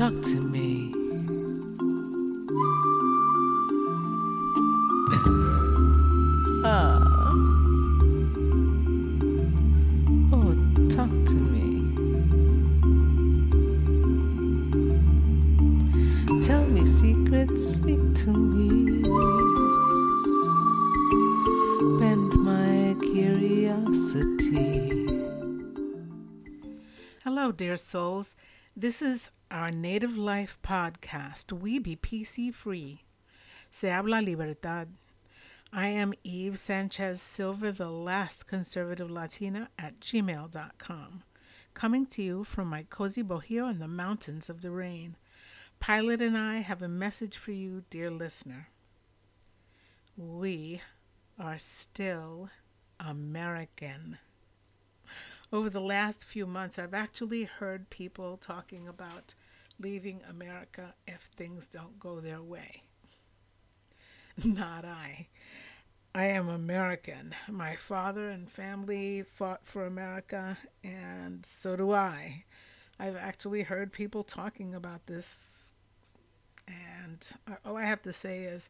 Talk 0.00 0.22
to 0.22 0.40
me. 0.40 0.94
Ah. 6.64 7.02
Oh, 10.32 10.56
talk 10.88 11.10
to 11.26 11.34
me. 11.34 11.66
Tell 16.46 16.64
me 16.64 16.86
secrets, 16.86 17.62
speak 17.62 18.00
to 18.24 18.32
me. 18.32 19.02
Bend 22.00 22.32
my 22.42 22.96
curiosity. 23.02 24.56
Hello, 27.22 27.52
dear 27.52 27.76
souls. 27.76 28.34
This 28.74 29.02
is 29.02 29.28
our 29.50 29.72
Native 29.72 30.16
Life 30.16 30.58
podcast. 30.62 31.52
We 31.52 31.80
be 31.80 31.96
PC 31.96 32.54
free. 32.54 33.02
Se 33.70 33.88
habla 33.88 34.22
libertad. 34.22 34.88
I 35.72 35.88
am 35.88 36.14
Eve 36.22 36.56
Sanchez 36.56 37.20
Silva, 37.20 37.72
the 37.72 37.90
last 37.90 38.46
conservative 38.46 39.10
Latina 39.10 39.68
at 39.78 39.98
gmail.com, 40.00 41.22
coming 41.74 42.06
to 42.06 42.22
you 42.22 42.44
from 42.44 42.68
my 42.68 42.84
cozy 42.88 43.24
bohio 43.24 43.68
in 43.70 43.78
the 43.78 43.88
mountains 43.88 44.48
of 44.48 44.62
the 44.62 44.70
rain. 44.70 45.16
Pilot 45.80 46.20
and 46.20 46.38
I 46.38 46.58
have 46.58 46.82
a 46.82 46.88
message 46.88 47.36
for 47.36 47.52
you, 47.52 47.82
dear 47.90 48.10
listener. 48.10 48.68
We 50.16 50.80
are 51.38 51.58
still 51.58 52.50
American. 53.00 54.18
Over 55.52 55.68
the 55.68 55.80
last 55.80 56.22
few 56.22 56.46
months, 56.46 56.78
I've 56.78 56.94
actually 56.94 57.42
heard 57.44 57.90
people 57.90 58.36
talking 58.36 58.86
about 58.86 59.34
leaving 59.80 60.20
America 60.28 60.94
if 61.06 61.22
things 61.36 61.66
don't 61.66 61.98
go 61.98 62.20
their 62.20 62.42
way. 62.42 62.82
Not 64.44 64.84
I. 64.84 65.28
I 66.14 66.26
am 66.26 66.48
American. 66.48 67.34
My 67.48 67.76
father 67.76 68.28
and 68.30 68.50
family 68.50 69.22
fought 69.22 69.60
for 69.64 69.86
America, 69.86 70.58
and 70.82 71.46
so 71.46 71.76
do 71.76 71.92
I. 71.92 72.44
I've 72.98 73.16
actually 73.16 73.62
heard 73.62 73.92
people 73.92 74.24
talking 74.24 74.74
about 74.74 75.06
this, 75.06 75.72
and 76.66 77.24
all 77.64 77.76
I 77.76 77.84
have 77.84 78.02
to 78.02 78.12
say 78.12 78.42
is 78.42 78.68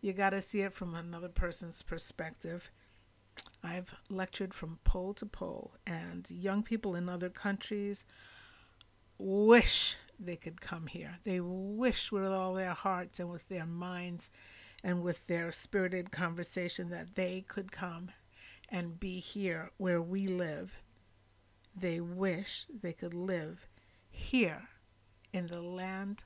you 0.00 0.12
got 0.12 0.30
to 0.30 0.40
see 0.40 0.60
it 0.60 0.72
from 0.72 0.94
another 0.94 1.28
person's 1.28 1.82
perspective. 1.82 2.70
I've 3.62 3.94
lectured 4.08 4.54
from 4.54 4.78
pole 4.84 5.12
to 5.14 5.26
pole, 5.26 5.72
and 5.86 6.30
young 6.30 6.62
people 6.62 6.94
in 6.94 7.08
other 7.08 7.28
countries 7.28 8.04
wish 9.18 9.96
they 10.18 10.36
could 10.36 10.60
come 10.60 10.86
here. 10.86 11.18
They 11.24 11.40
wish 11.40 12.10
with 12.10 12.26
all 12.26 12.54
their 12.54 12.74
hearts 12.74 13.20
and 13.20 13.30
with 13.30 13.48
their 13.48 13.66
minds 13.66 14.30
and 14.82 15.02
with 15.02 15.26
their 15.26 15.52
spirited 15.52 16.10
conversation 16.12 16.90
that 16.90 17.14
they 17.14 17.44
could 17.46 17.72
come 17.72 18.10
and 18.68 19.00
be 19.00 19.20
here 19.20 19.70
where 19.76 20.02
we 20.02 20.26
live. 20.26 20.80
They 21.74 22.00
wish 22.00 22.66
they 22.68 22.92
could 22.92 23.14
live 23.14 23.68
here 24.10 24.68
in 25.32 25.48
the 25.48 25.60
land 25.60 26.24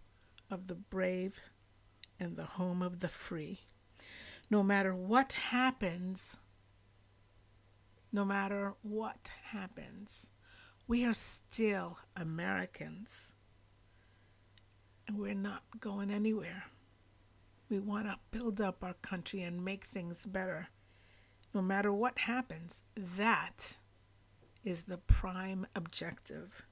of 0.51 0.67
the 0.67 0.75
brave 0.75 1.41
and 2.19 2.37
the 2.37 2.45
home 2.45 2.83
of 2.83 3.01
the 3.01 3.09
free. 3.09 3.61
No 4.49 4.63
matter 4.63 4.95
what 4.95 5.33
happens, 5.33 6.39
no 8.13 8.25
matter 8.25 8.75
what 8.83 9.31
happens, 9.45 10.31
we 10.87 11.05
are 11.05 11.15
still 11.15 11.99
Americans. 12.17 13.33
And 15.11 15.19
we're 15.19 15.35
not 15.35 15.65
going 15.81 16.09
anywhere. 16.09 16.67
We 17.69 17.81
want 17.81 18.07
to 18.07 18.21
build 18.31 18.61
up 18.61 18.85
our 18.85 18.95
country 19.03 19.43
and 19.43 19.65
make 19.65 19.87
things 19.87 20.25
better. 20.25 20.69
No 21.53 21.61
matter 21.61 21.93
what 21.93 22.21
happens, 22.21 22.83
that 22.95 23.79
is 24.63 24.85
the 24.85 24.99
prime 24.99 25.67
objective. 25.75 26.63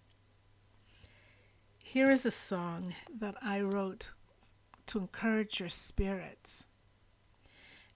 Here 1.82 2.10
is 2.10 2.24
a 2.24 2.30
song 2.30 2.94
that 3.12 3.34
I 3.42 3.60
wrote 3.60 4.12
to 4.86 5.00
encourage 5.00 5.58
your 5.58 5.68
spirits, 5.68 6.64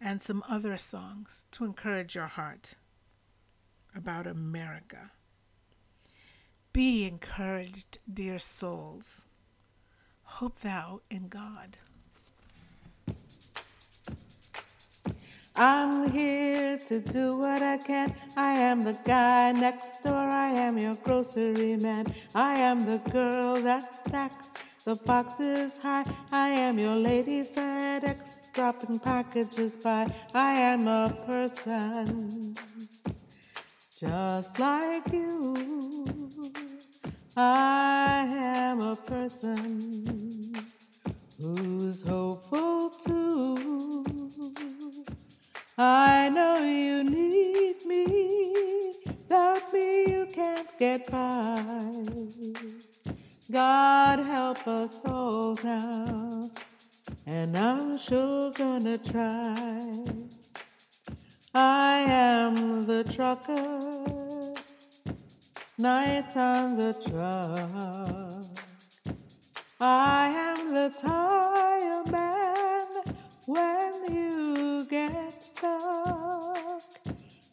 and 0.00 0.20
some 0.20 0.42
other 0.48 0.76
songs 0.76 1.44
to 1.52 1.64
encourage 1.64 2.16
your 2.16 2.26
heart 2.26 2.74
about 3.94 4.26
America. 4.26 5.12
Be 6.72 7.04
encouraged, 7.04 8.00
dear 8.12 8.40
souls. 8.40 9.24
Hope 10.40 10.58
thou 10.60 11.00
in 11.10 11.28
God. 11.28 11.76
I'm 15.54 16.10
here 16.10 16.78
to 16.88 17.00
do 17.00 17.36
what 17.36 17.60
I 17.60 17.76
can. 17.76 18.14
I 18.36 18.54
am 18.54 18.82
the 18.82 18.98
guy 19.04 19.52
next 19.52 20.02
door. 20.02 20.14
I 20.14 20.48
am 20.58 20.78
your 20.78 20.96
grocery 20.96 21.76
man. 21.76 22.06
I 22.34 22.54
am 22.54 22.86
the 22.86 22.98
girl 23.10 23.56
that 23.56 24.06
stacks 24.06 24.82
the 24.84 24.94
boxes 24.94 25.76
high. 25.82 26.04
I 26.32 26.48
am 26.48 26.78
your 26.78 26.94
lady 26.94 27.42
FedEx 27.42 28.52
dropping 28.54 29.00
packages 29.00 29.74
by. 29.74 30.06
I 30.34 30.54
am 30.54 30.88
a 30.88 31.14
person 31.26 32.56
just 34.00 34.58
like 34.58 35.12
you. 35.12 36.21
I 37.36 38.26
am 38.28 38.80
a 38.82 38.94
person 38.94 40.52
who's 41.40 42.06
hopeful 42.06 42.90
too. 42.90 43.96
I 45.78 46.28
know 46.28 46.56
you 46.56 47.04
need 47.04 47.86
me. 47.86 48.92
Without 49.06 49.72
me, 49.72 50.04
you 50.08 50.28
can't 50.30 50.78
get 50.78 51.10
by. 51.10 51.62
God 53.50 54.18
help 54.18 54.68
us 54.68 55.00
all 55.06 55.56
now. 55.64 56.50
And 57.26 57.56
I'm 57.56 57.98
sure 57.98 58.52
gonna 58.52 58.98
try. 58.98 60.04
I 61.54 62.04
am 62.08 62.84
the 62.84 63.04
trucker, 63.04 64.31
nights 65.78 66.36
on 66.36 66.76
the 66.76 66.92
truck. 66.92 68.46
I 69.80 70.28
am 70.28 70.74
the 70.74 70.94
tire 71.00 72.04
man 72.10 72.86
when 73.46 74.14
you 74.14 74.86
get 74.88 75.32
stuck. 75.42 76.82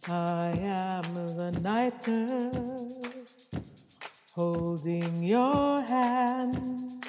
I 0.10 0.52
am 0.62 1.04
the 1.38 1.52
night 1.62 2.08
nurse 2.08 3.50
holding 4.36 5.24
your 5.24 5.82
hand. 5.82 7.06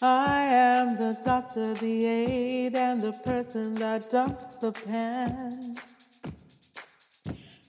I 0.00 0.42
am 0.42 0.96
the 0.96 1.16
doctor, 1.24 1.74
the 1.74 2.06
aide, 2.06 2.74
and 2.74 3.00
the 3.00 3.12
person 3.12 3.76
that 3.76 4.10
dumps 4.10 4.56
the 4.56 4.72
pen. 4.72 5.76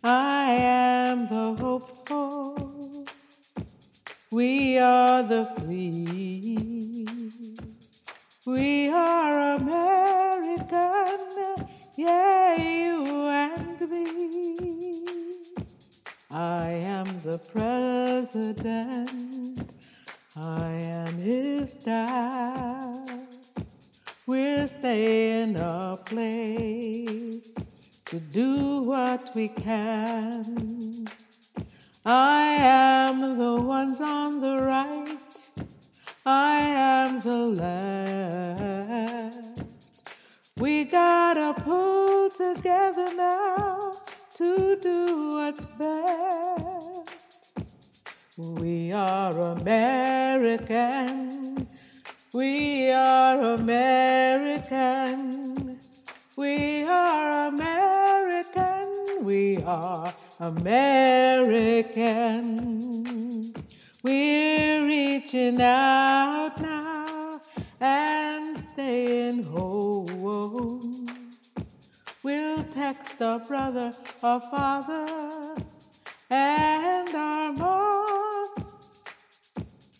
I 0.04 0.50
am 0.52 1.03
are 5.14 5.22
the 5.22 5.46
free. 5.46 7.06
We 8.48 8.90
are 8.90 9.56
American, 9.58 11.20
yeah, 11.96 12.56
you 12.56 13.30
and 13.30 13.80
me. 13.92 15.06
I 16.32 16.70
am 16.96 17.06
the 17.22 17.38
president, 17.54 18.80
I 20.36 20.72
am 20.98 21.14
his 21.18 21.74
dad. 21.74 23.08
We're 24.26 24.68
staying 24.68 25.58
a 25.58 25.96
place 26.08 27.52
to 28.06 28.20
do 28.20 28.82
what 28.82 29.36
we 29.36 29.50
can. 29.50 31.06
I 32.04 32.58
am 32.60 33.13
left. 37.46 39.34
We 40.58 40.86
gotta 40.86 41.54
pull 41.62 42.30
together 42.30 43.08
now 43.16 43.94
to 44.36 44.76
do 44.82 45.32
what's 45.32 45.66
best. 45.78 47.14
We 48.38 48.92
are 48.94 49.38
American. 49.58 50.94
We 52.34 52.92
are 52.92 53.54
American. 53.54 55.00
We 56.36 56.84
are 56.84 57.48
American. 57.50 59.24
We 59.24 59.58
are 59.64 60.12
American. 60.40 61.84
We're 64.04 64.86
reaching 64.86 65.62
out 65.62 66.13
We'll 72.24 72.64
text 72.74 73.22
our 73.22 73.40
brother 73.40 73.94
or 74.24 74.40
father 74.40 75.56
and 76.30 77.10
our 77.16 77.54
mom. 77.54 78.48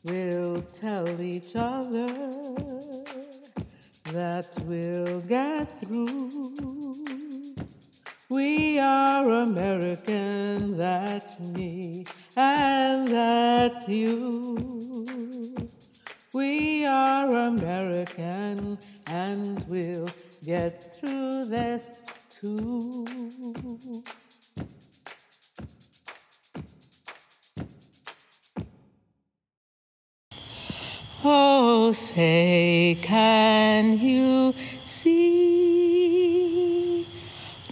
We'll 0.06 0.62
tell 0.62 1.22
each 1.22 1.56
other 1.56 2.08
that 4.14 4.56
we'll 4.66 5.22
get 5.22 5.66
through. 5.82 7.56
We 8.30 8.80
are 8.80 9.30
American, 9.30 10.78
that's 10.78 11.40
me, 11.40 12.06
and 12.36 13.08
that's 13.08 13.88
you. 13.90 14.93
We 16.34 16.84
are 16.84 17.30
American, 17.30 18.80
and 19.06 19.64
we'll 19.68 20.10
get 20.44 20.96
through 20.96 21.46
this 21.46 21.86
too. 22.32 23.06
Oh, 31.24 31.92
say, 31.92 32.98
can 33.00 34.00
you 34.00 34.54
see 34.54 35.86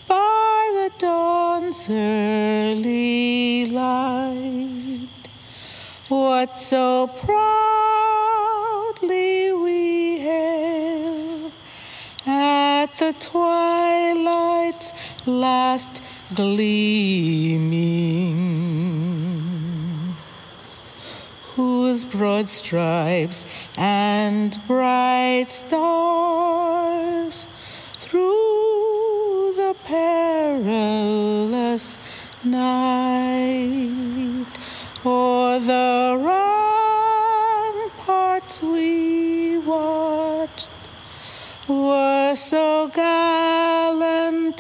by 0.08 0.72
the 0.76 0.92
dawn's 1.00 1.90
early 1.90 3.66
light 3.72 5.08
what 6.08 6.56
so 6.56 7.08
proudly 7.08 7.71
the 13.02 13.14
twilight's 13.20 14.94
last 15.28 16.04
gleaming? 16.36 17.72
whose 21.56 22.06
broad 22.06 22.48
stripes 22.48 23.44
and 23.78 24.58
bright 24.68 25.46
stars 25.48 27.46
through 28.04 29.52
the 29.58 29.76
perilous 29.86 30.78
night 32.46 33.01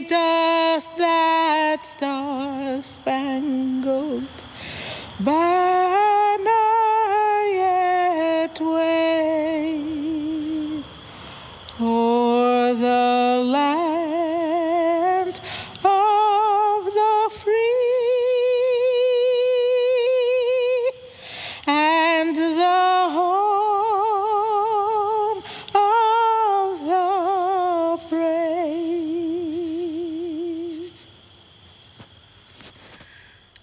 Does 0.00 0.90
that 0.98 1.84
star 1.84 2.82
spangled 2.82 4.24
banner 5.20 6.52
yet 7.54 8.60
wave 8.60 8.95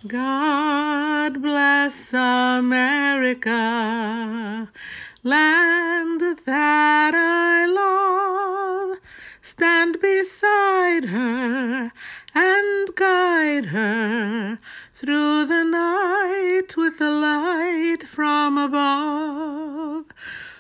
God 0.06 1.42
bless 1.42 2.14
America, 2.14 3.50
land 5.24 6.22
that 6.46 7.14
I 7.16 7.66
love. 7.66 8.98
Stand 9.42 10.02
beside 10.02 11.06
her 11.06 11.94
and 12.36 12.96
guide 12.96 13.68
her 13.68 14.60
through 14.94 15.46
the 15.46 15.64
night 15.64 16.76
with 16.76 17.00
the 17.00 17.12
light 17.12 18.04
from 18.06 18.58
above. 18.58 20.08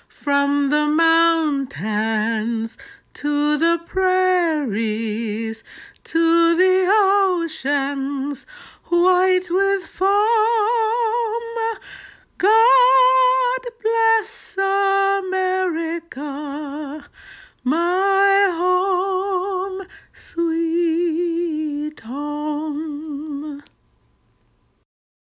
From 0.07 0.69
the 0.69 0.87
mountains 0.87 2.77
to 3.15 3.57
the 3.57 3.81
prairies 3.85 5.65
to 6.05 6.55
the 6.55 6.89
oceans 6.89 8.45
white 9.01 9.49
with 9.49 9.83
foam. 9.83 10.22